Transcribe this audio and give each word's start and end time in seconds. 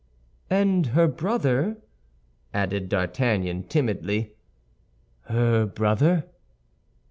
"And 0.49 0.87
her 0.97 1.07
brother?" 1.07 1.77
added 2.55 2.89
D'Artagnan, 2.89 3.65
timidly. 3.67 4.33
"Her 5.25 5.67
brother?" 5.67 6.25